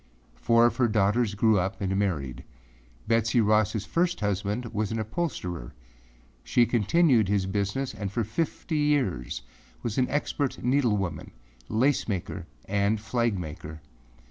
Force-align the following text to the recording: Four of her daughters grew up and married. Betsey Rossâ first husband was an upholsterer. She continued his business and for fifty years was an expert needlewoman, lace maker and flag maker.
Four 0.33 0.65
of 0.65 0.77
her 0.77 0.87
daughters 0.87 1.35
grew 1.35 1.59
up 1.59 1.79
and 1.79 1.95
married. 1.95 2.43
Betsey 3.07 3.39
Rossâ 3.39 3.85
first 3.85 4.19
husband 4.19 4.65
was 4.73 4.91
an 4.91 4.97
upholsterer. 4.97 5.75
She 6.43 6.65
continued 6.65 7.27
his 7.27 7.45
business 7.45 7.93
and 7.93 8.11
for 8.11 8.23
fifty 8.23 8.77
years 8.77 9.43
was 9.83 9.99
an 9.99 10.09
expert 10.09 10.63
needlewoman, 10.63 11.29
lace 11.69 12.07
maker 12.07 12.47
and 12.65 12.99
flag 12.99 13.37
maker. 13.37 13.81